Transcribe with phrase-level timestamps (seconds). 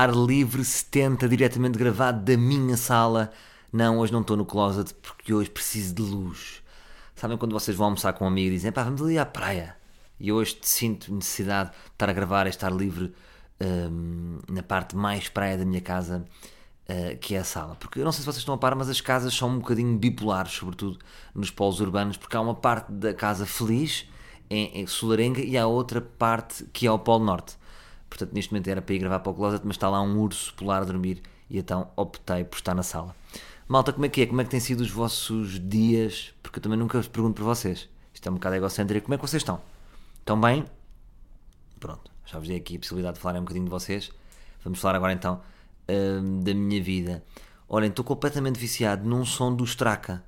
[0.00, 3.30] Ar livre 70, diretamente gravado da minha sala.
[3.70, 6.62] Não, hoje não estou no closet porque hoje preciso de luz.
[7.14, 9.76] Sabem quando vocês vão almoçar com um amigo e dizem, pá, vamos ali à praia.
[10.18, 13.12] E hoje sinto necessidade de estar a gravar este ar livre
[13.60, 16.24] hum, na parte mais praia da minha casa,
[16.88, 17.74] uh, que é a sala.
[17.74, 19.98] Porque eu não sei se vocês estão a par, mas as casas são um bocadinho
[19.98, 20.98] bipolares, sobretudo
[21.34, 24.08] nos polos urbanos, porque há uma parte da casa feliz,
[24.48, 27.59] em, em Solarenga, e há outra parte que é o Polo Norte.
[28.10, 30.52] Portanto, neste momento era para ir gravar para o closet, mas está lá um urso
[30.54, 33.16] polar a dormir e então optei por estar na sala.
[33.66, 34.26] Malta, como é que é?
[34.26, 36.34] Como é que têm sido os vossos dias?
[36.42, 37.88] Porque eu também nunca vos pergunto por vocês.
[38.12, 39.06] Isto é um bocado egocêntrico.
[39.06, 39.60] Como é que vocês estão?
[40.18, 40.64] Estão bem?
[41.78, 44.10] Pronto, já vos dei aqui a possibilidade de falar um bocadinho de vocês.
[44.62, 45.40] Vamos falar agora então
[45.88, 47.24] hum, da minha vida.
[47.68, 50.24] Olhem, estou completamente viciado num som do Straka.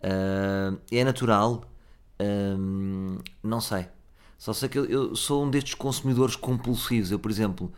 [0.00, 1.64] Uh, é natural?
[2.18, 3.86] Hum, não sei.
[4.44, 7.10] Só sei que eu, eu, sou um destes consumidores compulsivos.
[7.10, 7.72] Eu, por exemplo,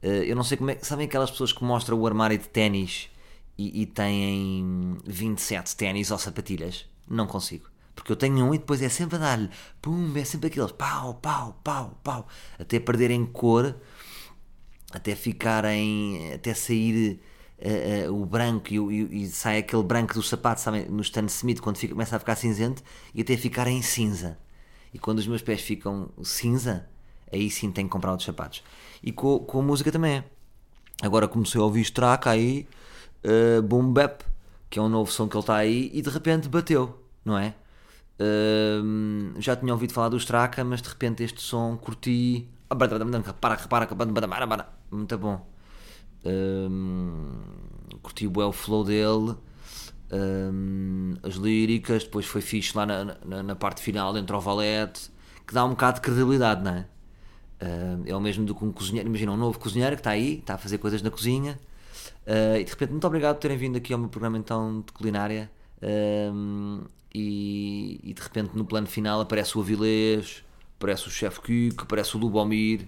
[0.00, 0.78] eh, eu não sei como é.
[0.80, 3.10] Sabem aquelas pessoas que mostram o armário de ténis
[3.58, 6.86] e, e têm 27 ténis ou sapatilhas?
[7.06, 7.68] Não consigo.
[7.94, 9.50] Porque eu tenho um e depois é sempre a dar-lhe.
[9.82, 12.26] Pum, é sempre aqueles pau, pau, pau, pau.
[12.58, 13.76] Até perderem cor,
[14.90, 16.32] até ficarem.
[16.32, 17.20] até sair.
[17.58, 21.60] Uh, uh, o branco e, e, sai aquele branco do sapato, sabem, no Stan Smith,
[21.60, 24.38] quando fica, começa a ficar cinzento e até ficar em cinza.
[24.92, 26.86] E quando os meus pés ficam cinza,
[27.32, 28.62] aí sim tenho que comprar outros sapatos.
[29.02, 30.24] E com, com a música também é.
[31.02, 32.66] Agora comecei a ouvir Straka aí,
[33.24, 34.22] uh, Boom Bap,
[34.68, 37.54] que é um novo som que ele está aí, e de repente bateu, não é?
[38.18, 42.48] Uh, já tinha ouvido falar do Straka, mas de repente este som curti.
[43.24, 45.46] Repara, repara, muito bom.
[46.24, 49.36] Uh, curti o flow dele
[50.12, 55.10] um, as líricas, depois foi fixe lá na, na, na, parte final, dentro ao valete,
[55.46, 56.86] que dá um bocado de credibilidade, não é?
[58.06, 60.54] É o mesmo do que um cozinheiro, imagina um novo cozinheiro que está aí, está
[60.54, 61.58] a fazer coisas na cozinha,
[62.26, 64.92] uh, e de repente, muito obrigado por terem vindo aqui ao meu programa então de
[64.92, 65.50] culinária.
[65.82, 70.44] Um, e, e, de repente no plano final aparece o Avilés,
[70.76, 72.86] aparece o chefe Kiko, aparece o Lubomir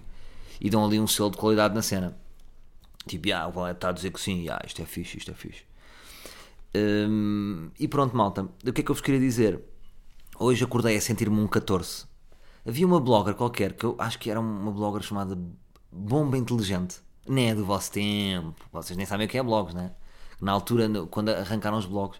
[0.59, 2.15] e dão ali um selo de qualidade na cena.
[3.07, 5.33] Tipo, ah, o Valete está a dizer que sim, ah, isto é fixe, isto é
[5.33, 5.63] fixe.
[6.73, 8.43] Hum, e pronto, malta.
[8.65, 9.61] O que é que eu vos queria dizer?
[10.39, 12.05] Hoje acordei a sentir-me um 14.
[12.65, 15.37] Havia uma blogger qualquer, que eu acho que era uma blogger chamada
[15.91, 17.01] Bomba Inteligente.
[17.27, 18.55] Nem é do vosso tempo.
[18.71, 19.91] Vocês nem sabem o que é blogs, né?
[20.39, 22.19] Na altura, quando arrancaram os blogs,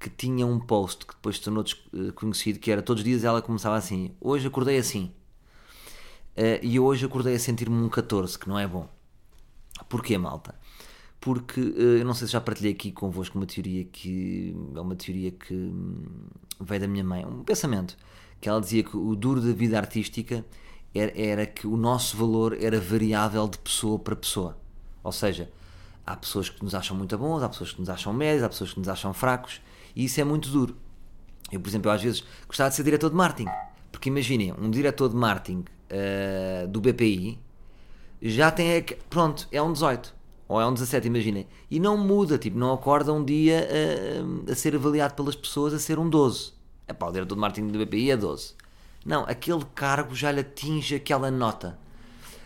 [0.00, 3.40] que tinha um post que depois tornou eh, conhecido, que era todos os dias ela
[3.40, 5.14] começava assim: Hoje acordei assim.
[6.36, 8.88] Uh, e hoje acordei a sentir-me um 14, que não é bom.
[9.88, 10.54] Porquê, malta?
[11.22, 14.96] Porque eh, eu não sei se já partilhei aqui convosco uma teoria que é uma
[14.96, 16.02] teoria que hum,
[16.60, 17.96] veio da minha mãe, um pensamento,
[18.40, 20.44] que ela dizia que o duro da vida artística
[20.92, 24.58] era, era que o nosso valor era variável de pessoa para pessoa.
[25.04, 25.48] Ou seja,
[26.04, 28.72] há pessoas que nos acham muito bons, há pessoas que nos acham médios, há pessoas
[28.72, 29.60] que nos acham fracos,
[29.94, 30.76] e isso é muito duro.
[31.52, 33.50] Eu, por exemplo, eu, às vezes gostava de ser diretor de marketing,
[33.92, 37.38] porque imaginem, um diretor de marketing uh, do BPI
[38.20, 42.58] já tem, pronto, é um 18 ou é um 17, imaginem, e não muda, tipo,
[42.58, 43.66] não acorda um dia
[44.48, 46.52] a, a ser avaliado pelas pessoas a ser um 12.
[46.86, 48.54] É pá, o diretor de marketing do BPI é 12.
[49.04, 51.78] Não, aquele cargo já lhe atinge aquela nota.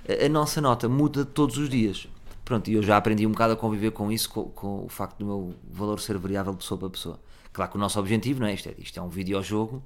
[0.08, 2.06] A, a nossa nota muda todos os dias.
[2.44, 5.18] Pronto, e eu já aprendi um bocado a conviver com isso, com, com, o facto
[5.18, 7.20] do meu valor ser variável de pessoa para pessoa.
[7.52, 9.82] Claro que o nosso objetivo, não é isto, é, isto é um videojogo,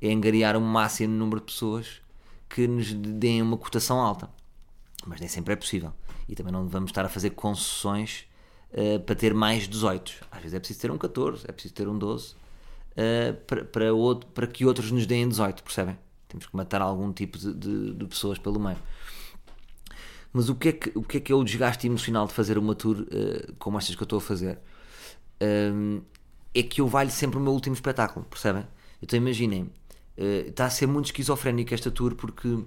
[0.00, 2.00] é angariar o um máximo número de pessoas
[2.48, 4.30] que nos deem uma cotação alta.
[5.04, 5.92] Mas nem sempre é possível
[6.28, 8.26] e também não vamos estar a fazer concessões
[8.72, 10.26] uh, para ter mais 18.
[10.30, 12.34] Às vezes é preciso ter um 14, é preciso ter um 12 uh,
[13.46, 15.98] para, para, outro, para que outros nos deem 18, percebem?
[16.28, 18.78] Temos que matar algum tipo de, de, de, pessoas pelo meio.
[20.32, 22.58] Mas o que, é que, o que é que é o desgaste emocional de fazer
[22.58, 24.58] uma tour uh, como estas que eu estou a fazer?
[25.40, 26.00] Um,
[26.52, 28.64] é que eu valho sempre o meu último espetáculo, percebem?
[29.02, 29.70] Então imaginem,
[30.16, 32.64] está a ser muito esquizofrénico esta tour porque,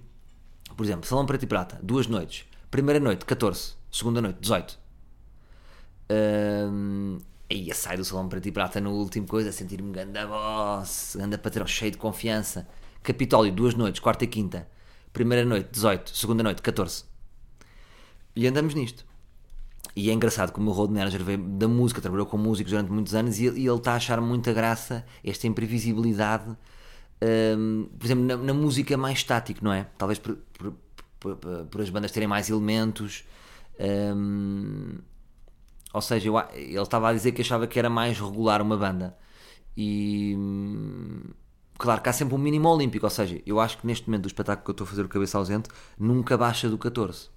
[0.76, 3.76] por exemplo, Salão Preto e Prata, duas noites, Primeira noite, 14.
[3.92, 4.78] Segunda noite, 18.
[6.10, 7.18] Um,
[7.50, 11.38] aí sai do salão para ti prata no último coisa, a sentir-me ganda boss, ganda
[11.38, 12.68] patrão, cheio de confiança.
[13.02, 14.68] Capitólio, duas noites, quarta e quinta.
[15.14, 16.16] Primeira noite, 18.
[16.16, 17.06] Segunda noite, 14.
[18.36, 19.06] E andamos nisto.
[19.96, 23.16] E é engraçado como o Road Manager veio da música, trabalhou com músicos durante muitos
[23.16, 26.56] anos e ele, está a achar muita graça esta imprevisibilidade,
[27.58, 29.88] um, por exemplo, na, na, música mais estática, não é?
[29.98, 30.76] Talvez por, por,
[31.20, 33.24] por, por as bandas terem mais elementos.
[33.80, 34.98] Um,
[35.94, 39.18] ou seja, eu, ele estava a dizer que achava que era mais regular uma banda.
[39.76, 40.36] E
[41.78, 43.06] claro que há sempre um mínimo olímpico.
[43.06, 45.10] Ou seja, eu acho que neste momento do espetáculo que eu estou a fazer o
[45.10, 47.30] Cabeça Ausente nunca baixa do 14.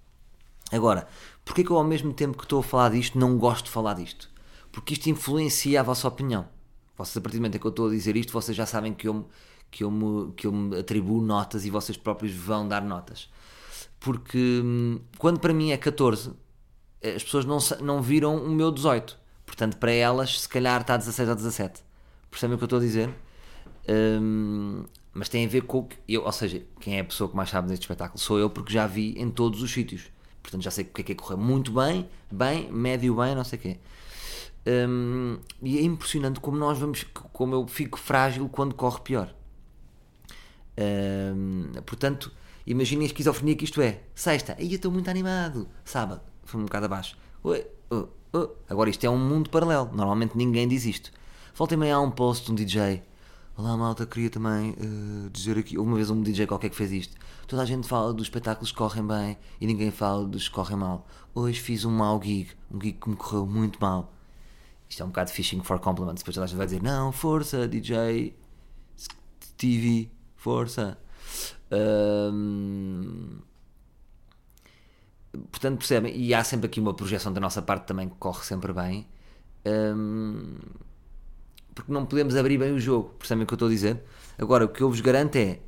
[0.73, 1.07] Agora,
[1.45, 3.95] porquê que eu ao mesmo tempo que estou a falar disto não gosto de falar
[3.95, 4.31] disto?
[4.71, 6.49] Porque isto influencia a vossa opinião.
[6.97, 8.95] Vocês, a partir do momento em que eu estou a dizer isto, vocês já sabem
[8.95, 9.29] que eu,
[9.71, 13.29] que eu, me, que eu me atribuo notas e vocês próprios vão dar notas.
[14.01, 16.33] Porque hum, quando para mim é 14,
[17.05, 19.19] as pessoas não, não viram o meu 18.
[19.45, 21.83] Portanto, para elas, se calhar está 16 ou 17.
[22.31, 23.11] Percebem o que eu estou a dizer?
[23.89, 27.51] Hum, mas tem a ver com eu, ou seja, quem é a pessoa que mais
[27.51, 30.05] sabe deste espetáculo sou eu, porque já vi em todos os sítios.
[30.43, 33.45] Portanto, já sei o que é que é correr muito bem, bem, médio bem, não
[33.45, 33.79] sei o quê.
[34.67, 39.35] Hum, e é impressionante como nós vamos, como eu fico frágil quando corre pior.
[40.79, 42.33] Hum, portanto,
[42.67, 44.01] imaginem a esquizofrenia que isto é.
[44.15, 45.69] Sexta, aí eu estou muito animado.
[45.85, 47.17] Sábado, foi um bocado abaixo.
[48.69, 49.91] Agora isto é um mundo paralelo.
[49.93, 51.11] Normalmente ninguém diz isto.
[51.55, 53.03] Volta e meia há um post de um DJ.
[53.57, 55.77] Olá malta, queria também eh, dizer aqui.
[55.77, 57.17] Uma vez um DJ qualquer que fez isto.
[57.47, 60.79] Toda a gente fala dos espetáculos que correm bem e ninguém fala dos que correm
[60.79, 61.07] mal.
[61.35, 64.13] Hoje fiz um mau gig, um gig que me correu muito mal.
[64.89, 66.23] Isto é um bocado fishing for compliments.
[66.23, 68.35] Depois toda a gente vai dizer: Não, força, DJ,
[69.57, 70.97] TV, força.
[75.51, 76.17] Portanto, percebem?
[76.17, 79.07] E há sempre aqui uma projeção da nossa parte também que corre sempre bem.
[81.75, 84.03] Porque não podemos abrir bem o jogo, percebem o que eu estou a dizer?
[84.39, 85.61] Agora, o que eu vos garanto é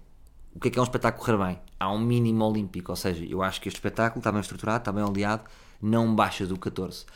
[0.54, 1.58] o que é que é um espetáculo correr bem?
[1.81, 4.93] Há um mínimo olímpico, ou seja, eu acho que este espetáculo está bem estruturado, está
[4.93, 5.44] bem oleado,
[5.81, 7.06] não baixa do 14.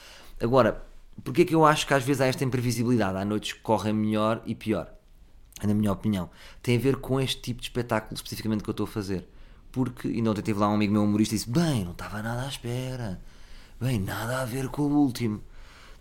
[0.41, 0.83] Agora,
[1.23, 3.19] porquê é que eu acho que às vezes há esta imprevisibilidade?
[3.19, 4.91] Há noites que correm melhor e pior,
[5.65, 6.29] na minha opinião.
[6.63, 9.27] Tem a ver com este tipo de espetáculo especificamente que eu estou a fazer.
[9.73, 12.43] Porque, e ontem teve lá um amigo meu humorista e disse: Bem, não estava nada
[12.43, 13.21] à espera,
[13.81, 15.43] bem, nada a ver com o último.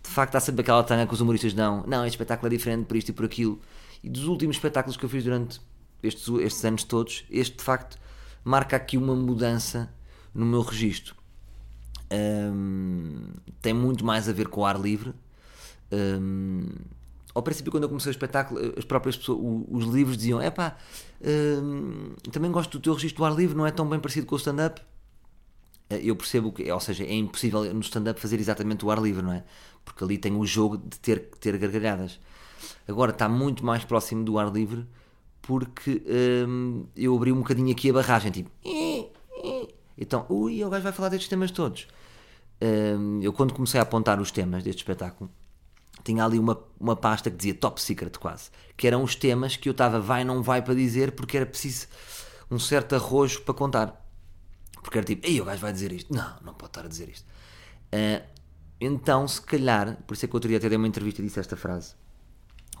[0.02, 2.86] De facto, há sempre aquela tanga que os humoristas dão: Não, este espetáculo é diferente
[2.86, 3.60] por isto e por aquilo.
[4.02, 5.60] E dos últimos espetáculos que eu fiz durante
[6.02, 7.98] estes, estes anos todos, este de facto
[8.44, 9.92] marca aqui uma mudança
[10.32, 11.16] no meu registro.
[12.10, 13.30] Hum,
[13.60, 15.12] tem muito mais a ver com o ar livre.
[15.90, 16.68] Hum,
[17.36, 19.38] ao princípio, quando eu comecei o espetáculo, as próprias pessoas,
[19.68, 20.76] os livros diziam: é pá,
[22.32, 24.38] também gosto do teu registro do ar livre, não é tão bem parecido com o
[24.38, 24.80] stand-up.
[25.90, 29.22] Eh, Eu percebo que, ou seja, é impossível no stand-up fazer exatamente o ar livre,
[29.22, 29.44] não é?
[29.84, 32.18] Porque ali tem o jogo de ter ter gargalhadas.
[32.88, 34.86] Agora está muito mais próximo do ar livre
[35.42, 36.02] porque
[36.48, 38.50] hum, eu abri um bocadinho aqui a barragem, tipo.
[39.98, 41.86] Então, ui, o gajo vai falar destes temas todos.
[42.60, 45.30] Hum, eu quando comecei a apontar os temas deste espetáculo,
[46.06, 49.68] tinha ali uma, uma pasta que dizia top secret quase, que eram os temas que
[49.68, 51.86] eu estava vai não vai para dizer porque era preciso
[52.50, 54.06] um certo arrojo para contar.
[54.82, 56.14] Porque era tipo, ei, o gajo vai dizer isto.
[56.14, 57.26] Não, não pode estar a dizer isto.
[57.92, 58.22] Ah,
[58.80, 61.40] então, se calhar, por isso é que outro dia até dei uma entrevista e disse
[61.40, 61.94] esta frase,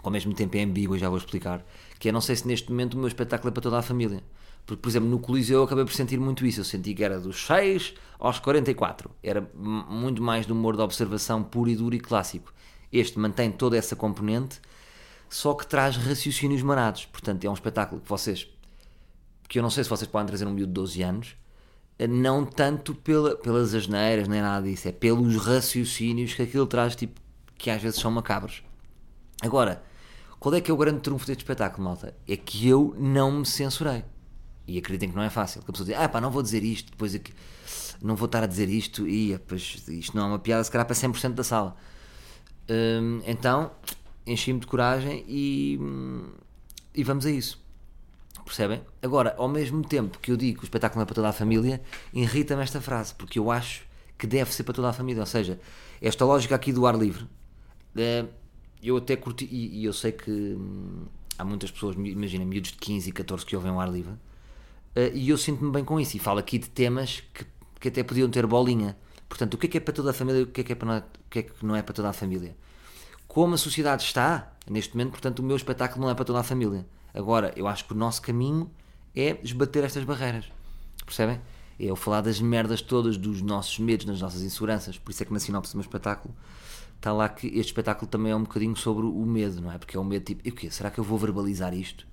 [0.02, 1.64] ao mesmo tempo é ambígua, já vou explicar,
[1.98, 4.22] que é, não sei se neste momento o meu espetáculo é para toda a família.
[4.66, 6.60] Porque, por exemplo, no Coliseu eu acabei por sentir muito isso.
[6.60, 9.10] Eu senti que era dos 6 aos 44.
[9.22, 12.52] Era muito mais do humor de observação puro e duro e clássico.
[12.98, 14.60] Este mantém toda essa componente,
[15.28, 17.06] só que traz raciocínios marados.
[17.06, 18.48] Portanto, é um espetáculo que vocês
[19.48, 21.36] que eu não sei se vocês podem trazer um miúdo de 12 anos,
[21.98, 26.96] eh, não tanto pela, pelas asneiras nem nada disso, é pelos raciocínios que aquilo traz,
[26.96, 27.20] tipo,
[27.56, 28.62] que às vezes são macabros.
[29.42, 29.82] Agora,
[30.38, 32.14] qual é que é o grande trunfo deste espetáculo, malta?
[32.26, 34.04] É que eu não me censurei.
[34.66, 35.62] E acreditem que não é fácil.
[35.62, 37.32] Que a pessoa diz, ah pá, não vou dizer isto, depois é que
[38.02, 40.86] não vou estar a dizer isto, e pois, isto não é uma piada, se calhar
[40.86, 41.76] para 100% da sala.
[42.68, 43.70] Hum, então,
[44.26, 45.78] enchi-me de coragem e,
[46.94, 47.64] e vamos a isso.
[48.44, 48.80] Percebem?
[49.02, 51.32] Agora, ao mesmo tempo que eu digo que o espetáculo não é para toda a
[51.32, 51.82] família,
[52.14, 53.82] irrita-me esta frase, porque eu acho
[54.16, 55.20] que deve ser para toda a família.
[55.20, 55.60] Ou seja,
[56.00, 57.26] esta lógica aqui do ar livre,
[57.96, 58.24] eh,
[58.82, 61.06] eu até curti, e, e eu sei que hum,
[61.36, 64.14] há muitas pessoas, imagina, miúdos de 15 e 14 que ouvem o ar livre,
[64.94, 66.16] eh, e eu sinto-me bem com isso.
[66.16, 67.44] E falo aqui de temas que,
[67.80, 68.96] que até podiam ter bolinha.
[69.28, 70.72] Portanto, o que é que é para toda a família e o que é que,
[70.72, 72.56] é para não, é- o que é que não é para toda a família?
[73.26, 76.42] Como a sociedade está, neste momento, portanto, o meu espetáculo não é para toda a
[76.42, 76.86] família.
[77.12, 78.70] Agora, eu acho que o nosso caminho
[79.14, 80.50] é esbater estas barreiras.
[81.04, 81.40] Percebem?
[81.78, 84.98] É eu falar das merdas todas, dos nossos medos, das nossas inseguranças.
[84.98, 86.34] Por isso é que na sinopse do meu espetáculo
[86.96, 89.78] está lá que este espetáculo também é um bocadinho sobre o medo, não é?
[89.78, 90.70] Porque é o medo tipo, e o quê?
[90.70, 92.06] Será que eu vou verbalizar isto?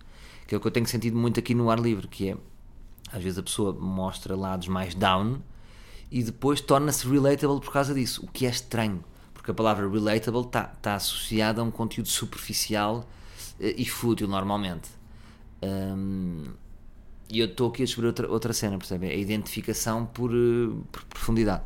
[0.46, 2.38] Que é o que eu tenho sentido muito aqui no ar livre, que é
[3.12, 5.40] às vezes a pessoa mostra lados mais down
[6.14, 9.04] e depois torna-se relatable por causa disso, o que é estranho,
[9.34, 13.10] porque a palavra relatable está tá associada a um conteúdo superficial
[13.60, 14.92] eh, e fútil normalmente.
[15.64, 16.52] Hum,
[17.28, 19.10] e eu estou aqui a descobrir outra, outra cena, percebem?
[19.10, 21.64] A identificação por, eh, por profundidade.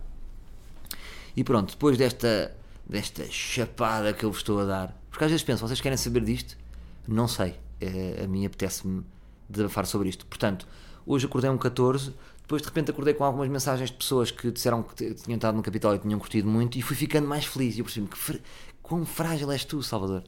[1.35, 2.55] E pronto, depois desta,
[2.87, 6.23] desta chapada que eu vos estou a dar, porque às vezes penso, vocês querem saber
[6.23, 6.57] disto?
[7.05, 7.55] Não sei.
[7.81, 9.03] Eh, a mim apetece-me
[9.49, 10.25] desabafar sobre isto.
[10.25, 10.65] Portanto,
[11.05, 12.13] hoje acordei um 14,
[12.47, 15.61] Depois de repente acordei com algumas mensagens de pessoas que disseram que tinham estado no
[15.61, 17.75] Capitólio e tinham curtido muito e fui ficando mais feliz.
[17.75, 18.37] E eu percebi-me que fr...
[18.81, 20.23] quão frágil és tu, Salvador.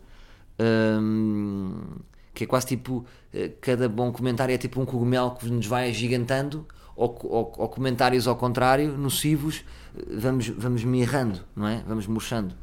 [2.34, 5.90] Que é quase tipo eh, cada bom comentário é tipo um cogumelo que nos vai
[5.90, 9.64] agigantando ou, ou, ou comentários ao contrário, nocivos,
[9.96, 11.82] eh, vamos, vamos me errando, não é?
[11.88, 12.54] Vamos murchando.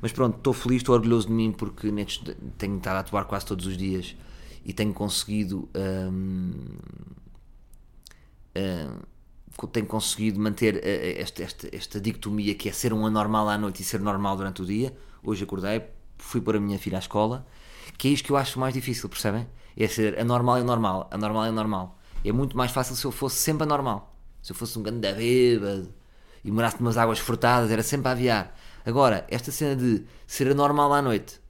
[0.00, 1.90] Mas pronto, estou feliz, estou orgulhoso de mim porque
[2.56, 4.14] tenho estado a atuar quase todos os dias
[4.64, 5.68] e tenho conseguido.
[9.72, 13.82] Tenho conseguido manter eh, esta, esta, esta dicotomia que é ser um anormal à noite
[13.82, 14.94] e ser normal durante o dia.
[15.22, 15.82] Hoje acordei,
[16.16, 17.46] fui pôr a minha filha à escola,
[17.96, 19.46] que é isto que eu acho mais difícil, percebem?
[19.76, 21.98] É ser anormal e normal, anormal e normal.
[22.24, 24.14] É muito mais fácil se eu fosse sempre anormal.
[24.42, 25.92] Se eu fosse um grande bêbado
[26.44, 28.56] e morasse umas águas furtadas, era sempre a aviar.
[28.84, 31.40] Agora, esta cena de ser anormal à noite,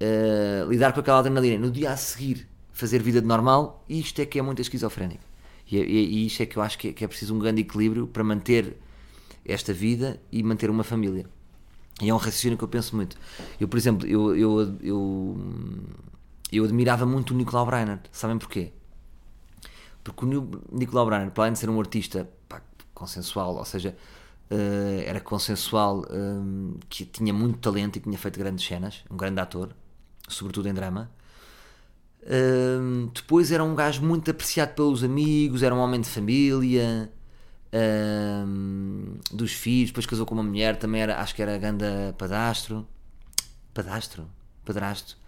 [0.00, 4.26] uh, lidar com aquela adrenalina, no dia a seguir fazer vida de normal, isto é
[4.26, 5.33] que é muito esquizofrénico.
[5.74, 7.60] E, e, e isto é que eu acho que é, que é preciso um grande
[7.62, 8.76] equilíbrio para manter
[9.44, 11.26] esta vida e manter uma família.
[12.00, 13.16] E é um raciocínio que eu penso muito.
[13.60, 15.36] Eu, por exemplo, eu, eu, eu,
[16.50, 18.00] eu admirava muito o Nicolau Breiner.
[18.10, 18.72] Sabem porquê?
[20.02, 22.60] Porque o Nicolau Breiner, para além de ser um artista pá,
[22.92, 23.96] consensual, ou seja,
[24.50, 29.16] uh, era consensual, um, que tinha muito talento e que tinha feito grandes cenas, um
[29.16, 29.70] grande ator,
[30.28, 31.10] sobretudo em drama.
[33.12, 37.10] Depois era um gajo muito apreciado pelos amigos, era um homem de família,
[39.30, 42.86] dos filhos, depois casou com uma mulher, também era, acho que era ganda padastro.
[43.72, 44.26] Padastro?
[44.64, 45.18] Padrasto.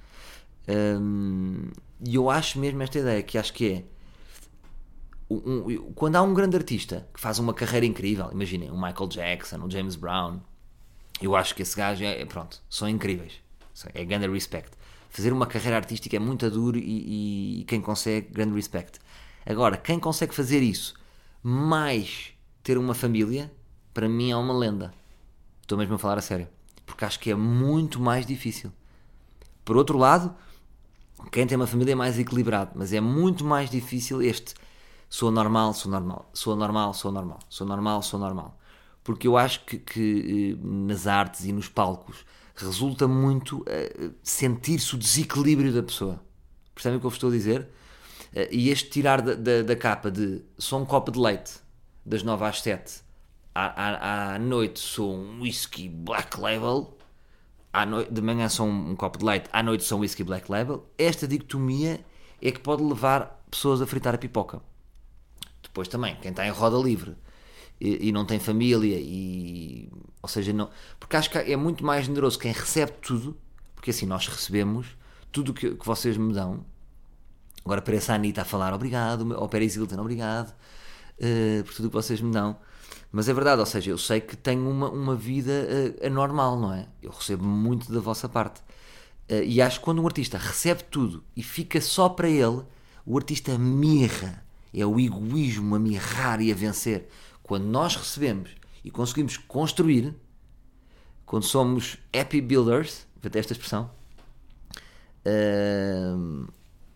[2.01, 3.85] E eu acho mesmo esta ideia, que acho que é
[5.29, 9.57] um, quando há um grande artista que faz uma carreira incrível, imaginem, um Michael Jackson,
[9.59, 10.41] um James Brown,
[11.21, 13.33] eu acho que esse gajo é, pronto, são incríveis.
[13.93, 14.71] É grande respect.
[15.11, 18.99] Fazer uma carreira artística é muito duro e, e, quem consegue, grande respect.
[19.45, 20.95] Agora, quem consegue fazer isso,
[21.43, 22.33] mais
[22.63, 23.53] ter uma família,
[23.95, 24.93] para mim é uma lenda.
[25.63, 26.49] Estou mesmo a falar a sério.
[26.85, 28.73] Porque acho que é muito mais difícil.
[29.65, 30.35] Por outro lado,
[31.33, 34.55] quem tem uma família é mais equilibrado, mas é muito mais difícil este
[35.09, 38.59] sou normal, sou normal, sou normal, sou normal, sou normal, sou normal.
[39.03, 42.25] Porque eu acho que, que eh, nas artes e nos palcos
[42.65, 46.23] resulta muito uh, sentir-se o desequilíbrio da pessoa.
[46.75, 47.69] Percebem o que eu vos estou a dizer?
[48.33, 51.55] Uh, e este tirar da, da, da, capa de sou um copo de leite
[52.05, 53.03] das 9 às 7,
[53.55, 56.97] à, à, à noite sou um whisky black label,
[57.87, 60.51] noite, de manhã sou um, um copo de leite, à noite sou um whisky black
[60.51, 62.01] label, esta dicotomia
[62.41, 64.61] é que pode levar pessoas a fritar a pipoca.
[65.63, 67.17] Depois também, quem está em roda livre
[67.81, 69.91] e, e, não tem família, e,
[70.23, 73.37] ou seja, não, porque acho que é muito mais generoso quem recebe tudo,
[73.75, 74.87] porque assim nós recebemos
[75.31, 76.65] tudo que, que vocês me dão.
[77.65, 81.95] Agora parece a Anitta a falar obrigado, ou Pérez Hilton, obrigado uh, por tudo que
[81.95, 82.57] vocês me dão.
[83.13, 86.73] Mas é verdade, ou seja, eu sei que tenho uma, uma vida uh, anormal, não
[86.73, 86.87] é?
[87.03, 88.61] Eu recebo muito da vossa parte.
[89.31, 92.63] Uh, e acho que quando um artista recebe tudo e fica só para ele,
[93.05, 97.09] o artista mirra é o egoísmo a mirrar e a vencer.
[97.47, 98.51] Quando nós recebemos
[98.83, 100.13] e conseguimos construir,
[101.25, 103.89] quando somos happy builders, até esta expressão,
[105.25, 106.53] uh,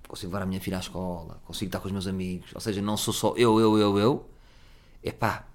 [0.08, 2.82] consigo levar a minha filha à escola, consigo estar com os meus amigos, ou seja,
[2.82, 4.28] não sou só eu, eu, eu, eu,
[5.04, 5.46] epá,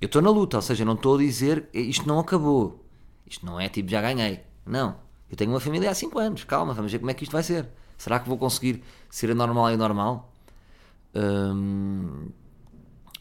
[0.00, 2.84] eu estou na luta, ou seja, não estou a dizer isto não acabou,
[3.24, 4.96] isto não é tipo já ganhei, não,
[5.30, 7.44] eu tenho uma família há 5 anos, calma, vamos ver como é que isto vai
[7.44, 10.32] ser, será que vou conseguir ser anormal e normal?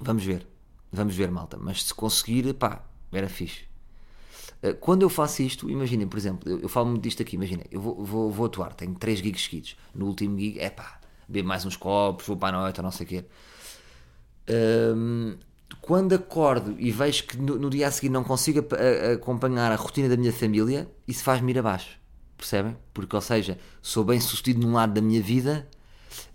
[0.01, 0.47] Vamos ver.
[0.91, 1.57] Vamos ver, malta.
[1.57, 3.63] Mas se conseguir, pá, era fixe.
[4.61, 7.65] Uh, quando eu faço isto, imaginem, por exemplo, eu, eu falo muito disto aqui, imaginem,
[7.71, 9.77] eu vou, vou, vou, atuar, tenho 3 gigs seguidos.
[9.93, 13.05] No último gig, é pá, bebo mais uns copos, vou para a noite, não sei
[13.05, 13.25] o quê.
[14.95, 15.37] Um,
[15.81, 19.71] quando acordo e vejo que no, no dia a seguir não consigo a, a acompanhar
[19.71, 21.97] a rotina da minha família, isso faz-me ir abaixo.
[22.35, 22.75] Percebem?
[22.93, 25.67] Porque, ou seja, sou bem sucedido num lado da minha vida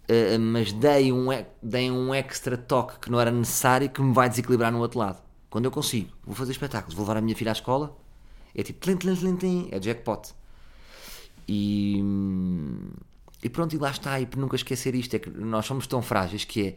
[0.09, 1.29] uh, mas dei um,
[1.63, 5.23] dei um extra toque que não era necessário que me vai desequilibrar no outro lado.
[5.51, 7.97] Quando eu consigo, vou fazer espetáculos, vou levar a minha filha à escola,
[8.55, 10.35] é tipo, tlin, tlin, tlin, tlin, é jackpot.
[11.47, 12.03] E,
[13.43, 16.45] e pronto, e lá está, e nunca esquecer isto, é que nós somos tão frágeis
[16.45, 16.77] que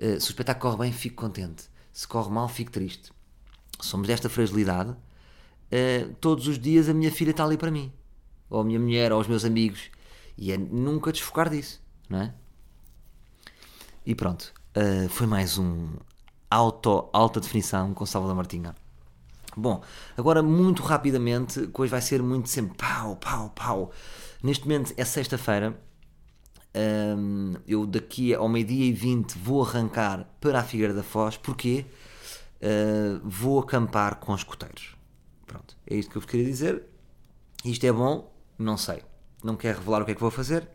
[0.00, 3.12] é, uh, se o espetáculo corre bem, fico contente, se corre mal, fico triste.
[3.80, 7.92] Somos desta fragilidade, uh, todos os dias a minha filha está ali para mim,
[8.50, 9.90] ou a minha mulher, ou os meus amigos,
[10.36, 12.34] e é nunca desfocar disso, não é?
[14.08, 15.90] E pronto, uh, foi mais um
[16.50, 18.74] auto, alta definição com Salvador Martinha.
[19.54, 19.82] Bom,
[20.16, 23.92] agora muito rapidamente, coisa vai ser muito sempre pau, pau, pau.
[24.42, 25.78] Neste momento é sexta-feira.
[27.18, 31.84] hum, eu daqui ao meio-dia e 20 vou arrancar para a Figueira da Foz, porque
[32.62, 34.96] uh, vou acampar com os escoteiros.
[35.46, 36.82] Pronto, é isto que eu vos queria dizer.
[37.62, 38.32] Isto é bom?
[38.58, 39.02] Não sei.
[39.44, 40.66] Não quero revelar o que é que vou fazer.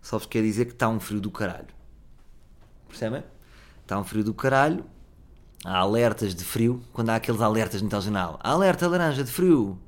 [0.00, 1.74] Só vos quero dizer que está um frio do caralho.
[2.88, 3.22] Percebem?
[3.82, 4.84] Está um frio do caralho.
[5.64, 6.82] Há alertas de frio.
[6.92, 8.38] Quando há aqueles alertas no telejornal.
[8.42, 9.78] Alerta laranja de frio.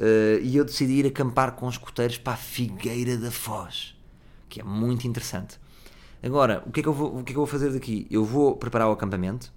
[0.00, 3.96] Uh, e eu decidi ir acampar com os escoteiros para a Figueira da Foz.
[4.48, 5.58] Que é muito interessante.
[6.22, 8.06] Agora, o que, é que eu vou, o que é que eu vou fazer daqui?
[8.10, 9.52] Eu vou preparar o acampamento.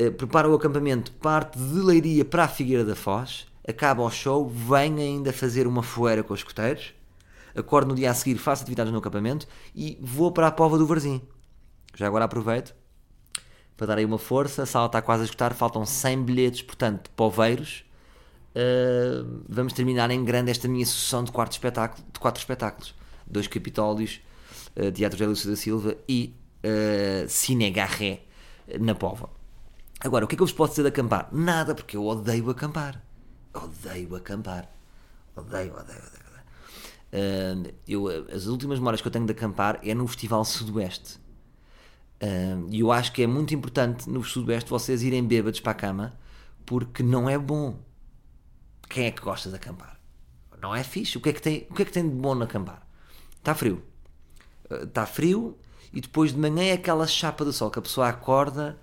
[0.00, 3.46] Uh, preparo o acampamento, parte de Leiria para a Figueira da Foz.
[3.66, 6.94] Acaba o show, venho ainda fazer uma foeira com os escoteiros.
[7.56, 10.86] Acordo no dia a seguir, faço atividades no acampamento e vou para a Pova do
[10.86, 11.20] Varzim.
[11.94, 12.74] Já agora aproveito
[13.76, 14.62] para dar aí uma força.
[14.62, 17.84] A sala está quase a esgotar, faltam 100 bilhetes, portanto, poveiros
[18.58, 22.94] uh, vamos terminar em grande esta minha sucessão de, quatro espetáculo, de quatro espetáculos.
[23.26, 24.20] Dois Capitólios,
[24.76, 28.22] uh, Teatro de Lúcio da Silva e uh, Cine Garré
[28.80, 29.30] na Pova.
[30.00, 31.28] Agora, o que é que eu vos posso dizer de acampar?
[31.32, 33.02] Nada, porque eu odeio acampar.
[33.52, 34.70] Odeio acampar.
[35.34, 36.27] Odeio, odeio, odeio.
[37.12, 41.18] Uh, eu, as últimas memórias que eu tenho de acampar é no Festival Sudoeste.
[42.70, 45.74] E uh, eu acho que é muito importante no Sudoeste vocês irem bêbados para a
[45.74, 46.18] cama
[46.66, 47.78] porque não é bom.
[48.88, 49.98] Quem é que gosta de acampar?
[50.60, 51.16] Não é fixe.
[51.16, 52.86] O que é que tem, o que é que tem de bom no acampar?
[53.36, 53.82] Está frio.
[54.70, 55.56] Está frio
[55.92, 58.78] e depois de manhã é aquela chapa do sol que a pessoa acorda.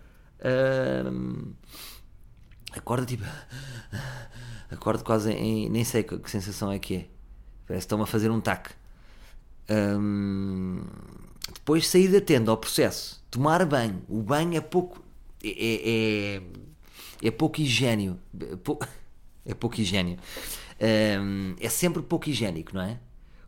[2.72, 3.24] Acorda tipo.
[4.72, 5.70] Acorda quase em.
[5.70, 7.15] Nem sei que, que sensação é que é.
[7.68, 8.72] Parece que estão a fazer um tac.
[9.70, 10.82] Um,
[11.54, 13.24] depois sair da tenda ao processo.
[13.30, 14.02] Tomar banho.
[14.08, 15.04] O banho é pouco.
[15.44, 16.42] É,
[17.22, 18.20] é, é, pouco higiênio.
[18.40, 18.88] É pouco,
[19.46, 20.18] é pouco higiênio.
[20.78, 23.00] É sempre pouco higiênico, não é?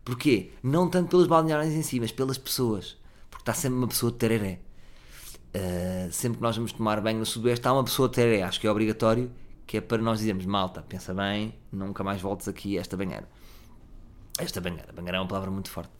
[0.07, 0.51] Porquê?
[0.63, 2.97] Não tanto pelos balneários em si, mas pelas pessoas.
[3.29, 4.59] Porque está sempre uma pessoa de tereré.
[5.53, 8.43] Uh, sempre que nós vamos tomar banho no Sudoeste, há uma pessoa de tereré.
[8.43, 9.29] Acho que é obrigatório,
[9.65, 13.27] que é para nós dizermos, malta, pensa bem, nunca mais voltes aqui a esta banheira.
[14.37, 14.91] Esta banheira.
[14.93, 15.91] Banheira é uma palavra muito forte.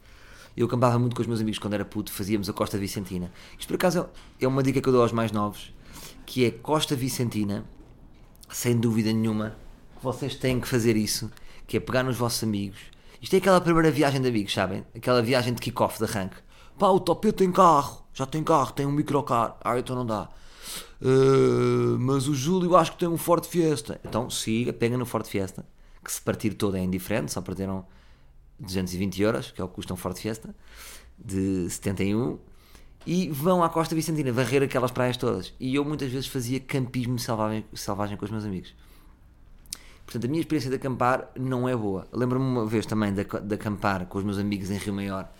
[0.56, 3.30] Eu acampava muito com os meus amigos quando era puto, fazíamos a Costa Vicentina.
[3.58, 4.08] Isto por acaso
[4.40, 5.72] é uma dica que eu dou aos mais novos,
[6.26, 7.64] que é Costa Vicentina,
[8.48, 9.56] sem dúvida nenhuma,
[10.02, 11.30] vocês têm que fazer isso,
[11.66, 12.78] que é pegar nos vossos amigos.
[13.20, 14.84] Isto é aquela primeira viagem de amigos, sabem?
[14.96, 16.36] Aquela viagem de kick-off, de arranque.
[16.78, 19.56] Pá, o Topio tem carro, já tem carro, tem um microcar.
[19.62, 20.28] Ah, então não dá.
[21.00, 24.00] Uh, mas o Júlio acho que tem um Ford Fiesta.
[24.04, 25.66] Então siga, pega no Ford Fiesta,
[26.04, 27.84] que se partir todo é indiferente, só partiram
[28.58, 30.54] 220 euros, que é o que custa um Ford Fiesta,
[31.18, 32.38] de 71,
[33.06, 35.54] e vão à Costa Vicentina varrer aquelas praias todas.
[35.58, 38.74] E eu muitas vezes fazia campismo selvagem, selvagem com os meus amigos.
[40.04, 42.06] Portanto, a minha experiência de acampar não é boa.
[42.12, 45.30] Lembro-me uma vez também de, de acampar com os meus amigos em Rio Maior,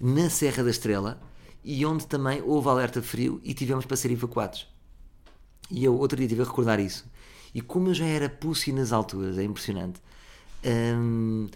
[0.00, 1.20] na Serra da Estrela,
[1.64, 4.66] e onde também houve alerta de frio e tivemos para ser evacuados.
[5.70, 7.06] E eu outro dia estive a recordar isso.
[7.54, 10.00] E como eu já era pussy nas alturas, é impressionante.
[10.64, 11.48] Hum,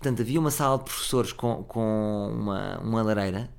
[0.00, 3.50] portanto, havia uma sala de professores com, com uma, uma lareira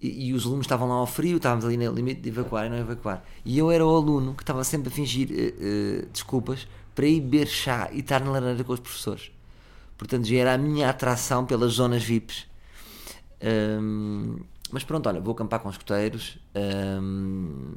[0.00, 2.68] e, e, os alunos estavam lá ao frio, estávamos ali no limite de evacuar e
[2.68, 3.24] não evacuar.
[3.44, 7.20] E eu era o aluno que estava sempre a fingir uh, uh, desculpas para ir
[7.20, 9.32] beber chá e estar na lareira com os professores.
[9.96, 12.46] Portanto, já era a minha atração pelas zonas VIPs.
[13.80, 14.36] Um,
[14.70, 16.38] mas pronto, olha, vou acampar com os escoteiros.
[17.02, 17.74] Um,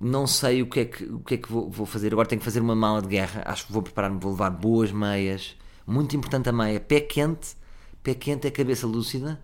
[0.00, 2.12] não sei o que é que, o que, é que vou, vou, fazer.
[2.12, 3.42] Agora tenho que fazer uma mala de guerra.
[3.44, 5.56] Acho que vou preparar-me, vou levar boas meias.
[5.88, 6.78] Muito importante a meia.
[6.78, 7.56] Pé quente.
[8.02, 9.42] Pé quente é cabeça lúcida.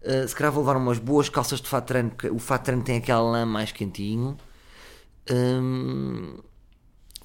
[0.00, 2.10] Uh, se calhar vou levar umas boas calças de fato treino.
[2.32, 4.38] O fato tem aquela lã mais quentinho.
[5.30, 6.38] Um,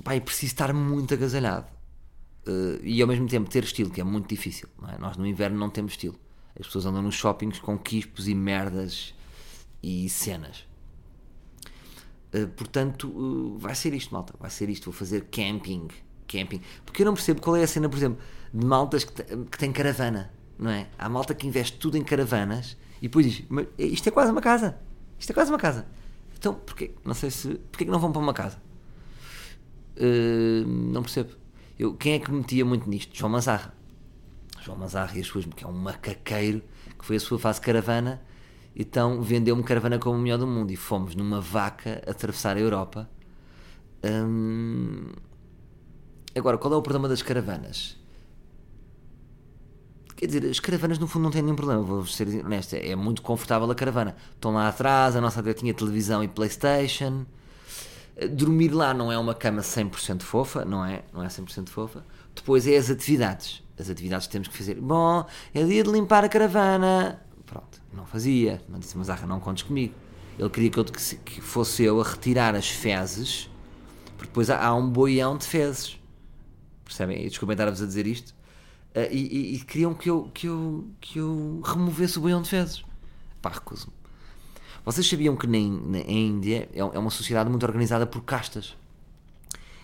[0.04, 1.68] pá, é preciso estar muito agasalhado.
[2.46, 4.68] Uh, e ao mesmo tempo ter estilo, que é muito difícil.
[4.90, 4.98] É?
[4.98, 6.20] Nós no inverno não temos estilo.
[6.60, 9.14] As pessoas andam nos shoppings com quispos e merdas
[9.82, 10.66] e cenas.
[12.36, 14.34] Uh, portanto, uh, vai ser isto, malta.
[14.38, 14.84] Vai ser isto.
[14.84, 15.88] Vou fazer camping.
[16.28, 16.62] Camping.
[16.86, 18.20] Porque eu não percebo qual é a cena, por exemplo,
[18.54, 19.24] de maltas que,
[19.58, 20.32] têm caravana.
[20.58, 20.88] Não é?
[20.98, 23.44] Há malta que investe tudo em caravanas e depois diz:
[23.78, 24.78] isto é quase uma casa.
[25.20, 25.86] Isto é quase uma casa.
[26.38, 26.92] Então, porquê?
[27.04, 27.56] Não sei se.
[27.72, 28.58] Porquê que não vão para uma casa?
[29.98, 31.32] Uh, não percebo.
[31.78, 33.16] Eu, quem é que metia muito nisto?
[33.16, 33.74] João Mazarra.
[34.62, 36.62] João Mazarra e as suas, que é um macaqueiro,
[36.98, 38.22] que foi a sua fase caravana,
[38.76, 43.10] então vendeu-me caravana como o melhor do mundo e fomos numa vaca atravessar a Europa.
[44.04, 45.12] Hum,
[46.36, 47.98] agora, qual é o problema das caravanas?
[50.16, 53.22] Quer dizer, as caravanas no fundo não têm nenhum problema, vou ser honesto, é muito
[53.22, 54.16] confortável a caravana.
[54.34, 57.26] Estão lá atrás, a nossa até tinha televisão e Playstation.
[58.32, 61.04] Dormir lá não é uma cama 100% fofa, não é?
[61.12, 62.06] Não é 100% fofa.
[62.34, 63.62] Depois é as atividades.
[63.78, 64.76] As atividades que temos que fazer.
[64.76, 67.20] Bom, é dia de limpar a caravana.
[67.46, 68.62] Pronto, não fazia.
[68.70, 69.94] Não disse, mas ah, não contes comigo.
[70.38, 73.50] Ele queria que, eu, que fosse eu a retirar as fezes,
[74.16, 76.00] porque depois há, há um boião de fezes.
[76.86, 77.28] Percebem?
[77.28, 78.32] Desculpem estar-vos a dizer isto.
[78.96, 82.50] Uh, e, e, e, queriam que eu, que, eu, que eu removesse o boião de
[82.50, 82.84] fezes.
[83.42, 83.94] Pá, recuso-me.
[84.86, 88.76] Vocês sabiam que na, na Índia é, é uma sociedade muito organizada por castas.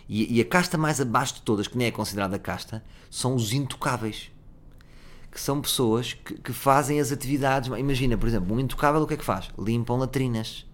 [0.07, 3.53] E, e, a casta mais abaixo de todas, que nem é considerada casta, são os
[3.53, 4.31] intocáveis.
[5.31, 7.69] Que são pessoas que, que, fazem as atividades.
[7.77, 9.49] Imagina, por exemplo, um intocável o que é que faz?
[9.57, 10.65] Limpam latrinas.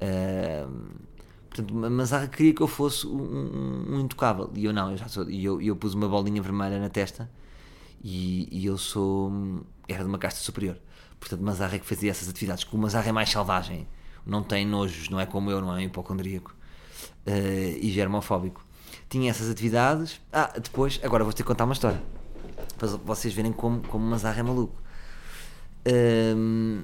[0.00, 1.03] Uh,
[1.54, 4.50] portanto, mas ela queria que eu fosse um, um, um, intocável.
[4.54, 5.30] E eu não, eu já sou.
[5.30, 7.30] E eu, eu pus uma bolinha vermelha na testa
[8.02, 9.32] e, e eu sou.
[9.88, 10.76] Era de uma casta superior.
[11.20, 12.64] Portanto, Mazarra é que fazia essas atividades.
[12.64, 13.86] Porque o Mazarra é mais selvagem.
[14.26, 16.54] Não tem nojos, não é como eu, não é hipocondríaco
[17.26, 18.64] uh, e germofóbico.
[19.08, 20.20] Tinha essas atividades.
[20.32, 22.02] Ah, depois, agora vou ter que contar uma história.
[22.76, 24.82] Para vocês verem como, como Mazarra é maluco.
[25.86, 26.82] Uh,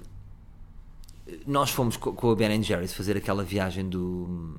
[1.46, 4.54] nós fomos com a Ben Jerry's fazer aquela viagem do,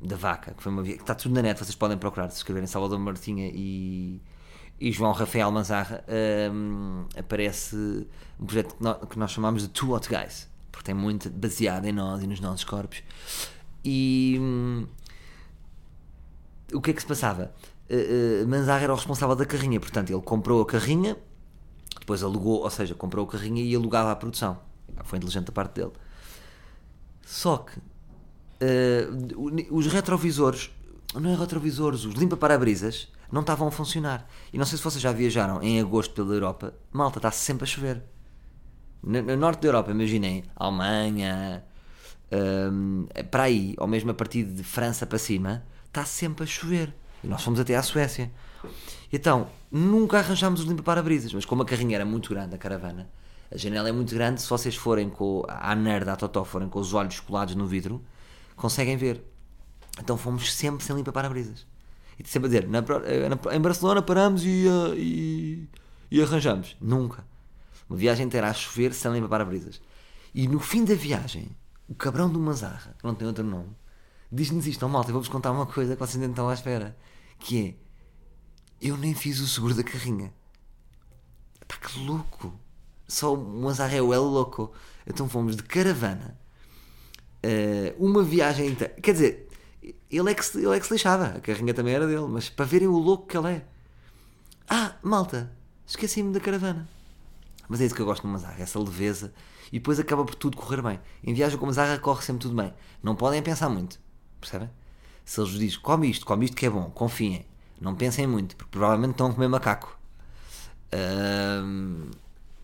[0.00, 2.36] da vaca, que foi uma viagem, que está tudo na net, vocês podem procurar, se
[2.36, 4.20] escreverem Salvador Martinha e,
[4.80, 6.04] e João Rafael Manzarra,
[6.52, 7.76] um, aparece
[8.38, 11.86] um projeto que nós, que nós chamamos de Two Hot Guys, porque tem muito baseado
[11.86, 13.02] em nós e nos nossos corpos.
[13.84, 14.86] E, hum,
[16.72, 17.52] o que é que se passava?
[17.90, 21.16] Uh, uh, Manzarra era o responsável da carrinha, portanto, ele comprou a carrinha,
[21.98, 24.58] depois alugou, ou seja, comprou a carrinha e alugava a produção.
[25.04, 25.92] Foi inteligente da parte dele.
[27.24, 30.70] Só que uh, os retrovisores,
[31.14, 34.28] não é retrovisores, os limpa-parabrisas, não estavam a funcionar.
[34.52, 37.66] E não sei se vocês já viajaram em agosto pela Europa, malta, está sempre a
[37.66, 38.02] chover.
[39.02, 41.64] No, no norte da Europa, imaginem, Alemanha,
[42.32, 46.94] um, para aí, ou mesmo a partir de França para cima, está sempre a chover.
[47.22, 48.30] E nós fomos até à Suécia.
[49.12, 53.08] Então, nunca arranjámos os limpa-parabrisas, mas como a carrinha era muito grande, a caravana,
[53.54, 56.80] a janela é muito grande, se vocês forem com a nerd, a totó, forem com
[56.80, 58.04] os olhos colados no vidro,
[58.56, 59.24] conseguem ver.
[60.00, 61.64] Então fomos sempre sem limpa-parabrisas.
[62.18, 65.68] E sempre a dizer, na, na, em Barcelona paramos e, uh, e,
[66.10, 66.76] e, arranjamos.
[66.80, 67.24] Nunca.
[67.88, 69.80] Uma viagem inteira a chover sem limpa-parabrisas.
[70.34, 71.56] E no fim da viagem,
[71.88, 73.70] o cabrão do Mazarra, que não tem outro nome,
[74.32, 76.96] diz-nos isto, oh, malta, eu vou-vos contar uma coisa que vocês ainda estão à espera,
[77.38, 77.74] que é,
[78.88, 80.34] eu nem fiz o seguro da carrinha.
[81.68, 82.63] Pá, que louco!
[83.06, 84.72] Só um azarreu é louco.
[85.06, 86.38] Então fomos de caravana,
[87.44, 89.48] uh, uma viagem inteira, quer dizer,
[90.10, 92.48] ele é, que se, ele é que se lixava, a carrinha também era dele, mas
[92.48, 93.64] para verem o louco que ele é.
[94.68, 95.52] Ah, malta,
[95.86, 96.88] esqueci-me da caravana.
[97.68, 99.32] Mas é isso que eu gosto no Mazarra, essa leveza.
[99.72, 101.00] E depois acaba por tudo correr bem.
[101.22, 102.72] Em viagem com Mazarra corre sempre tudo bem.
[103.02, 103.98] Não podem pensar muito.
[104.40, 104.70] Percebem?
[105.24, 107.46] Se eles dizem, come isto, come isto que é bom, confiem.
[107.80, 109.98] Não pensem muito, porque provavelmente estão a comer macaco.
[110.92, 112.10] Um,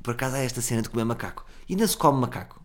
[0.02, 1.44] por acaso há esta cena de comer macaco.
[1.68, 2.60] E ainda se come macaco.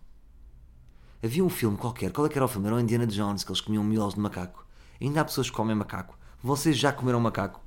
[1.22, 2.66] Havia um filme qualquer, qual é que era o filme?
[2.66, 4.66] Era o Indiana Jones, que eles comiam miolos de macaco.
[5.00, 6.18] Ainda há pessoas que comem macaco.
[6.42, 7.60] Vocês já comeram macaco?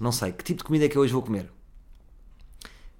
[0.00, 0.32] Não sei.
[0.32, 1.50] Que tipo de comida é que eu hoje vou comer?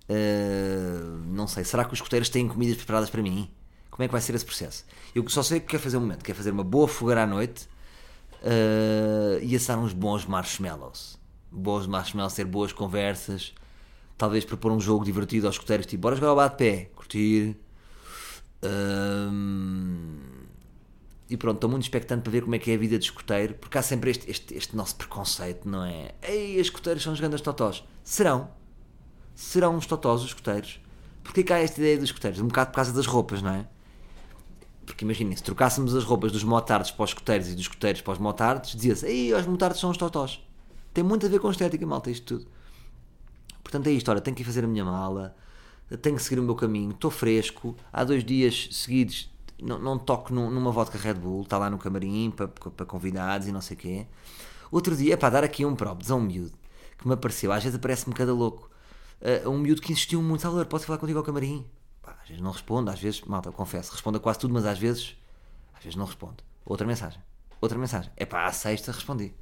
[0.08, 1.64] Uh, não sei.
[1.64, 3.50] Será que os escoteiros têm comidas preparadas para mim?
[3.90, 4.84] Como é que vai ser esse processo?
[5.14, 7.68] Eu só sei que quero fazer um momento, quero fazer uma boa fogueira à noite
[8.42, 11.18] uh, e assar uns bons marshmallows.
[11.50, 13.54] Bons marshmallows, ter boas conversas,
[14.18, 17.56] talvez propor um jogo divertido aos escuteiros, tipo, bora jogar ao bate-pé, curtir.
[21.30, 23.54] E pronto, estou muito expectante para ver como é que é a vida de escoteiro,
[23.54, 26.14] porque há sempre este, este, este nosso preconceito, não é?
[26.22, 27.84] Ei, os escoteiros são os grandes totós.
[28.02, 28.50] Serão?
[29.34, 30.80] Serão uns totós os escoteiros?
[31.22, 32.40] Porquê que há esta ideia dos escoteiros?
[32.40, 33.66] Um bocado por causa das roupas, não é?
[34.86, 38.14] Porque imaginem, se trocássemos as roupas dos motards para os escoteiros e dos escoteiros para
[38.14, 40.42] os motards, dizia-se, ei, os motards são os totós.
[40.94, 42.50] Tem muito a ver com estética, malta, isto tudo.
[43.68, 45.36] Portanto é isto, olha, tenho que ir fazer a minha mala,
[46.00, 50.32] tenho que seguir o meu caminho, estou fresco, há dois dias seguidos não, não toco
[50.32, 53.78] numa vodka Red Bull, está lá no camarim para, para convidados e não sei o
[53.78, 54.06] quê.
[54.70, 56.56] Outro dia, é para dar aqui um props a um miúdo
[56.96, 58.70] que me apareceu, às vezes aparece-me cada louco,
[59.44, 61.66] uh, um miúdo que insistiu muito, Salvador, posso falar contigo ao camarim?
[62.06, 65.14] às vezes não responde, às vezes, malta, confesso, responde a quase tudo, mas às vezes,
[65.74, 66.38] às vezes não responde.
[66.64, 67.20] Outra mensagem,
[67.60, 68.10] outra mensagem.
[68.16, 69.34] É pá, à sexta respondi.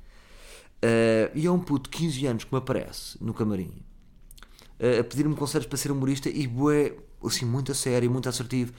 [0.83, 3.87] Uh, e é um puto de 15 anos que me aparece no camarim
[4.79, 8.73] a pedir-me conselhos para ser humorista e bué, assim, muito a sério, muito assertivo.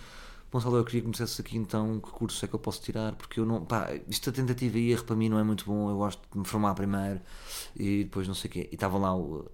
[0.52, 2.82] Bom, Salvador, eu queria que me dissesse aqui então que curso é que eu posso
[2.82, 5.66] tirar, porque eu não, pá, isto da tentativa e erro para mim não é muito
[5.66, 7.20] bom, eu gosto de me formar primeiro
[7.76, 8.70] e depois não sei o quê.
[8.72, 9.50] E estavam lá o,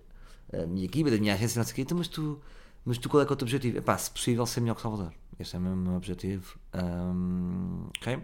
[0.54, 2.40] a minha equipa, da minha agência, não sei o quê, então, mas tu
[2.86, 3.78] mas tu qual é que é o teu objetivo?
[3.78, 5.14] Epá, se possível, ser melhor que Salvador.
[5.40, 6.60] Esse é o meu, objetivo.
[6.74, 8.20] Um, ok?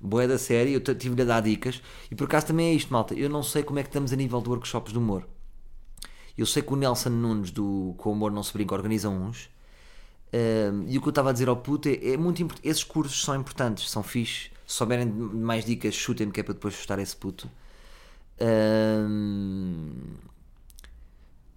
[0.00, 3.14] boé da série, eu tive-lhe a dar dicas, e por acaso também é isto, malta,
[3.14, 5.26] eu não sei como é que estamos a nível de workshops de humor.
[6.36, 9.48] Eu sei que o Nelson Nunes do Com o Humor Não Se Brinca organiza uns,
[10.32, 12.82] um, e o que eu estava a dizer ao puto é, é muito importante, esses
[12.82, 16.98] cursos são importantes, são fixe, se souberem mais dicas, chutem-me que é para depois chutar
[16.98, 17.48] esse puto.
[18.40, 19.90] Um,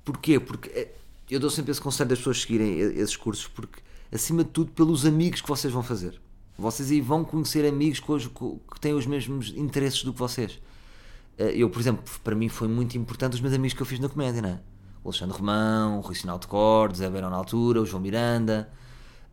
[0.08, 0.40] Porquê?
[0.40, 0.88] Porque eh,
[1.30, 5.06] eu dou sempre esse conselho das pessoas seguirem esses cursos, porque acima de tudo pelos
[5.06, 6.22] amigos que vocês vão fazer.
[6.58, 10.62] Vocês aí vão conhecer amigos que, hoje, que têm os mesmos interesses do que vocês.
[11.38, 14.00] Eh, Eu, por exemplo, para mim foi muito importante os meus amigos que eu fiz
[14.00, 14.60] na comédia, não é?
[15.04, 18.70] O Alexandre Romão, o Rui Sinal de Cordes, Zé Verão na altura, o João Miranda.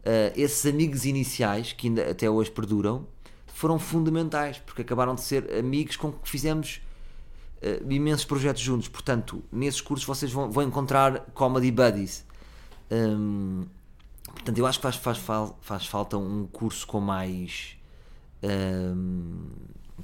[0.05, 3.07] Eh, esses amigos iniciais, que ainda até hoje perduram,
[3.47, 6.81] foram fundamentais, porque acabaram de ser amigos com que fizemos
[7.63, 8.89] eh, imensos projetos juntos.
[8.89, 12.25] Portanto, nesses cursos vocês vão, vão encontrar comedy buddies.
[12.91, 13.65] Hum,
[14.27, 17.77] portanto, eu acho que faz, faz, fal- faz falta um curso com mais.
[18.43, 19.49] um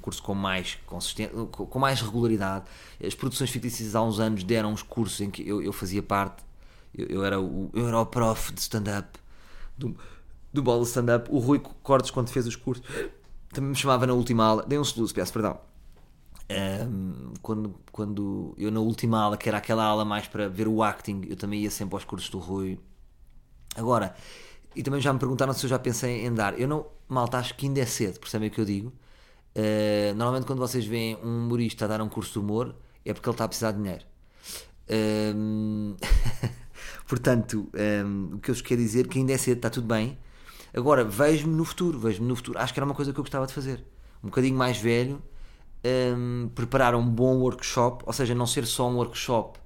[0.01, 2.65] curso com mais consistência, com mais regularidade.
[3.01, 6.43] As produções fictícias há uns anos deram uns cursos em que eu, eu fazia parte.
[6.93, 9.19] Eu, eu era o, eu era o prof de stand-up
[9.77, 9.95] do,
[10.53, 11.29] do Bola Stand-up.
[11.31, 12.85] O Rui Cortes, quando fez os cursos,
[13.51, 14.65] também me chamava na última aula.
[14.67, 15.59] Dei um soluço, peço perdão.
[16.49, 20.83] Um, quando, quando eu na última aula, que era aquela aula mais para ver o
[20.83, 22.77] acting, eu também ia sempre aos cursos do Rui.
[23.75, 24.13] Agora,
[24.75, 26.59] e também já me perguntaram se eu já pensei em dar.
[26.59, 28.91] Eu não, malta, acho que ainda é cedo, percebem o que eu digo?
[29.55, 33.27] Uh, normalmente, quando vocês veem um humorista a dar um curso de humor, é porque
[33.27, 34.05] ele está a precisar de dinheiro.
[35.35, 35.95] Um,
[37.07, 37.69] portanto,
[38.05, 40.17] um, o que eu vos quero dizer é que ainda é cedo, está tudo bem.
[40.73, 42.57] Agora, vejo-me no futuro, vejo-me no futuro.
[42.59, 43.83] Acho que era uma coisa que eu gostava de fazer.
[44.23, 45.21] Um bocadinho mais velho,
[46.15, 49.59] um, preparar um bom workshop, ou seja, não ser só um workshop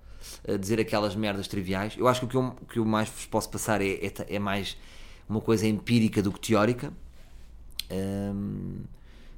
[0.48, 1.96] a dizer aquelas merdas triviais.
[1.98, 4.40] Eu acho que o que eu, que eu mais vos posso passar é, é, é
[4.40, 4.78] mais
[5.30, 6.92] uma coisa empírica do que teórica.
[7.92, 8.84] Um,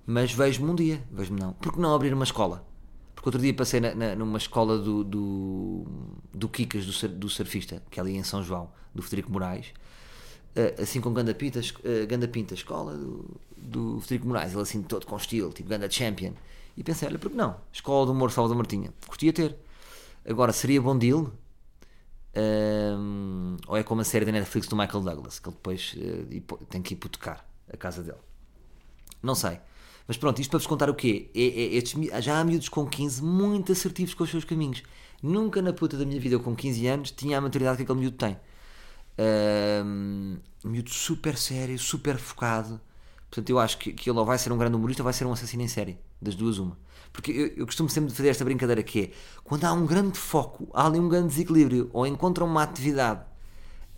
[0.07, 1.53] mas vejo-me um dia, vejo-me não.
[1.53, 2.65] Porque não abrir uma escola?
[3.15, 5.85] Porque outro dia passei na, na- numa escola do, do,
[6.33, 9.73] do Kikas, do, do surfista, que é ali em São João, do Federico Moraes,
[10.55, 14.81] eh, assim com ganda pinta, eh, ganda pinta escola do, do Federico Moraes, ele assim
[14.83, 16.33] todo com estilo, tipo ganda champion.
[16.77, 17.57] E pensei, olha, por que não?
[17.73, 19.57] Escola do humor Salvador Martinha, curtia ter.
[20.27, 21.31] Agora, seria bom deal?
[22.35, 25.95] Ahm, ou é como a série da Netflix do Michael Douglas, que ele depois
[26.29, 28.17] hipo- tem que hipotecar a casa dele.
[29.23, 29.59] Não sei.
[30.07, 31.29] Mas pronto, isto para vos contar o quê?
[31.35, 34.83] É, é- estes já há miúdos com 15 muito assertivos com os seus caminhos.
[35.21, 37.99] Nunca na puta da minha vida, eu com 15 anos, tinha a maturidade que aquele
[37.99, 38.37] miúdo tem.
[40.63, 42.79] Um miúdo super sério, super focado.
[43.29, 45.25] Portanto, eu acho que, que ele ou vai ser um grande humorista ou vai ser
[45.25, 45.97] um assassino em série.
[46.21, 46.77] Das duas, uma.
[47.11, 49.11] Porque eu, eu costumo sempre fazer esta brincadeira que é
[49.43, 53.25] quando há um grande foco, há ali um grande desequilíbrio, ou encontram uma atividade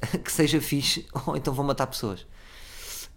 [0.23, 2.25] que seja fixe, ou então vão matar pessoas.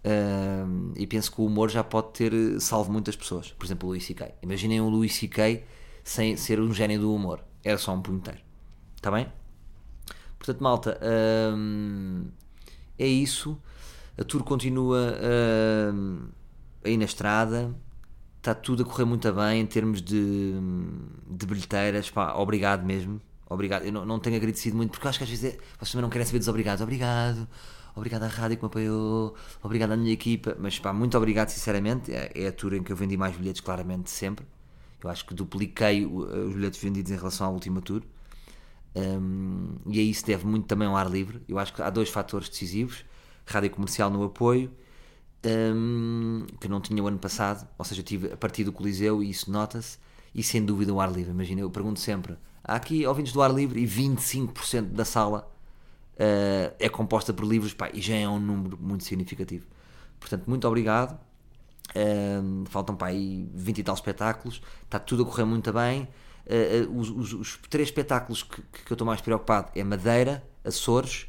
[0.05, 3.51] Um, e penso que o humor já pode ter eh, salvo muitas pessoas.
[3.51, 4.35] Por exemplo, o Louis C.K.
[4.41, 5.63] Imaginem o Louis C.K.
[6.03, 7.41] sem ser um gênio do humor.
[7.63, 8.41] Era só um punheteiro.
[8.97, 9.27] Está bem?
[10.37, 10.99] Portanto, malta,
[11.55, 12.27] hum,
[12.99, 13.57] é isso.
[14.17, 15.17] A tour continua
[15.93, 16.27] hum,
[16.83, 17.73] aí na estrada.
[18.37, 20.53] Está tudo a correr muito bem em termos de,
[21.29, 22.09] de bilheteiras.
[22.11, 23.21] Pá, obrigado mesmo.
[23.49, 23.83] Obrigado.
[23.85, 26.09] Eu não, não tenho agradecido muito porque acho que às vezes é, vocês também não
[26.09, 26.81] querem saber dos obrigados.
[26.81, 27.47] Obrigado.
[27.95, 29.35] Obrigado à rádio que me apoiou.
[29.61, 30.55] Obrigado à minha equipa.
[30.59, 32.11] Mas pá, muito obrigado, sinceramente.
[32.11, 34.45] É, é a tour em que eu vendi mais bilhetes, claramente, sempre.
[35.03, 38.01] Eu acho que dupliquei o- os bilhetes vendidos em relação à última tour.
[38.95, 41.41] Um, e a isso deve muito também ao ar livre.
[41.47, 43.03] Eu acho que há dois fatores decisivos:
[43.45, 44.71] rádio comercial no apoio,
[45.45, 49.29] um, que não tinha o ano passado, ou seja, tive a partir do Coliseu e
[49.29, 49.97] isso nota-se,
[50.33, 51.31] e sem dúvida o ar livre.
[51.31, 55.51] Imagina, eu pergunto sempre: há aqui ouvintes do ar livre e 25% da sala
[56.19, 59.65] uh, é composta por livros, pá, e já é um número muito significativo.
[60.19, 61.19] Portanto, muito obrigado.
[61.95, 66.07] Um, faltam para aí 20 e tal espetáculos, está tudo a correr muito bem.
[66.47, 70.43] Uh, uh, os, os- os três espetáculos que, que eu estou mais preocupado é Madeira,
[70.63, 71.27] Açores.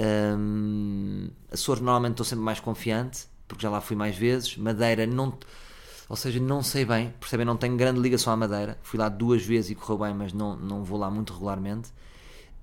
[0.00, 4.56] Um, Açores normalmente estou sempre mais confiante, porque já lá fui mais vezes.
[4.56, 5.38] Madeira não.
[6.08, 7.46] Ou seja, não sei bem, percebem?
[7.46, 8.78] Não tenho grande ligação à Madeira.
[8.82, 11.90] Fui lá duas vezes e correu bem, mas não, não vou lá muito regularmente.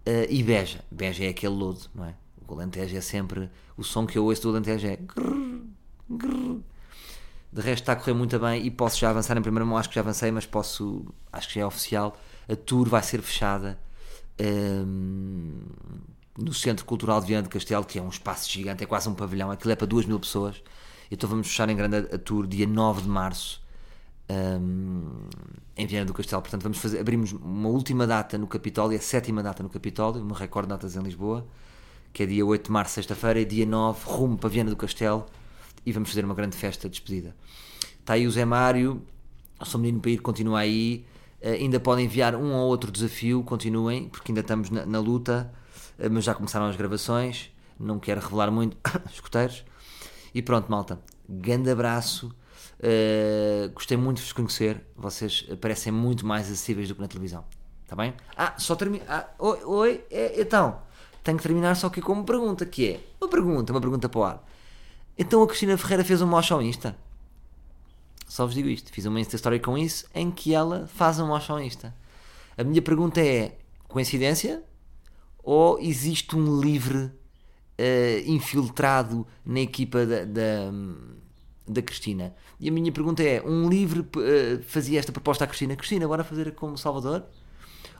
[0.08, 0.80] Uh, e Beja.
[0.90, 2.16] Beja é aquele lodo, não é?
[2.48, 3.50] O Alentejo é sempre.
[3.76, 4.96] O som que eu ouço do Alentejo é.
[4.96, 5.64] grrr,
[6.10, 6.62] grrr.
[7.52, 9.90] De resto está a correr muito bem e posso já avançar em primeira mão, acho
[9.90, 12.18] que já avancei, mas posso, acho que já é oficial.
[12.48, 13.78] A tour vai ser fechada
[14.40, 15.60] hum,
[16.38, 19.14] no Centro Cultural de Viana do Castelo, que é um espaço gigante, é quase um
[19.14, 20.62] pavilhão, aquilo é para duas mil pessoas.
[21.12, 23.62] Então vamos fechar em grande a tour dia 9 de março
[24.30, 25.30] hum,
[25.76, 26.42] em Viana do Castelo.
[26.42, 30.38] Portanto, vamos fazer, abrimos uma última data no Capitólio, a sétima data no Capitólio, uma
[30.38, 31.48] recorde de datas em Lisboa,
[32.12, 35.26] que é dia 8 de março, sexta-feira, e dia 9, rumo para Viana do Castelo,
[35.86, 37.36] e vamos fazer uma grande festa de despedida.
[38.00, 39.02] Está aí o Zé Mário,
[39.66, 41.06] sou menino para ir, continua aí.
[41.42, 45.52] Uh, ainda podem enviar um ou outro desafio, continuem, porque ainda estamos na, na luta,
[46.00, 47.52] uh, mas já começaram as gravações.
[47.80, 48.76] Não quero revelar muito,
[49.14, 49.64] escuteiros.
[50.34, 51.00] E pronto, malta.
[51.30, 52.34] Grande abraço.
[52.80, 54.82] Uh, gostei muito de vos conhecer.
[54.96, 57.44] Vocês parecem muito mais acessíveis do que na televisão.
[57.84, 58.14] Está bem?
[58.36, 59.04] Ah, só termino.
[59.08, 60.80] Ah, oi, oi, é, então.
[61.24, 63.00] Tenho que terminar só aqui com uma pergunta, que é.
[63.20, 64.48] Uma pergunta, uma pergunta para o ar.
[65.18, 66.96] Então a Cristina Ferreira fez um mocho ao Insta?
[68.28, 68.92] Só vos digo isto.
[68.92, 71.94] Fiz uma Insta Story com isso, em que ela faz um mocho ao Insta.
[72.58, 74.64] A minha pergunta é: coincidência?
[75.44, 77.12] Ou existe um livre uh,
[78.26, 80.72] infiltrado na equipa da, da,
[81.68, 82.34] da, Cristina?
[82.60, 85.76] E a minha pergunta é: um livre uh, fazia esta proposta à Cristina?
[85.76, 87.24] Cristina, agora fazer como Salvador?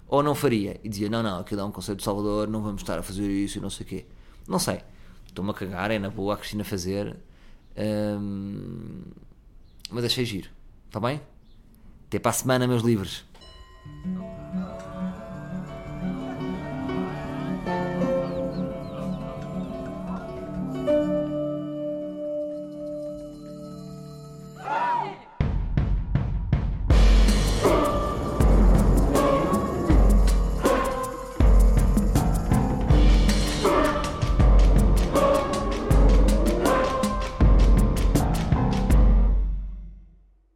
[0.08, 0.80] Ou não faria?
[0.84, 3.30] E dizia: não, não, aquilo é um conceito de Salvador, não vamos estar a fazer
[3.30, 4.06] isso e não sei o quê.
[4.48, 4.82] Não sei.
[5.28, 7.16] Estou-me a cagar, é na boa a Cristina fazer.
[7.78, 9.04] Um,
[9.92, 10.50] mas achei giro.
[10.88, 11.22] Está bem?
[12.08, 13.26] Até para a semana, meus livros.